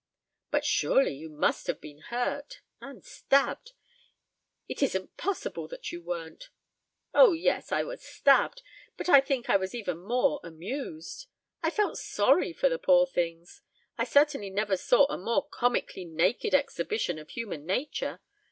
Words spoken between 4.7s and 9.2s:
isn't possible that you weren't!" "Oh, yes, I was stabbed, but